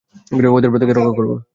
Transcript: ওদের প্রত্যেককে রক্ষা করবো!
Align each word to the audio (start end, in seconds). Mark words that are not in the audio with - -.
ওদের 0.49 0.69
প্রত্যেককে 0.71 0.95
রক্ষা 0.95 1.13
করবো! 1.17 1.35